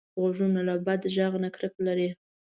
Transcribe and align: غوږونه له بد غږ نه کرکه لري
غوږونه 0.19 0.61
له 0.67 0.75
بد 0.85 1.01
غږ 1.15 1.33
نه 1.43 1.49
کرکه 1.55 1.81
لري 1.87 2.09